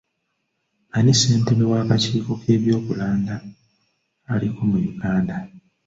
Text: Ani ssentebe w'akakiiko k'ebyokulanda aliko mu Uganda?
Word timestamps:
Ani 0.97 1.13
ssentebe 1.15 1.63
w'akakiiko 1.71 2.31
k'ebyokulanda 2.41 3.35
aliko 4.31 4.61
mu 4.69 4.77
Uganda? 4.93 5.35